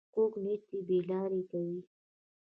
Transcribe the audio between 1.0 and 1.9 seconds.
لارې کوي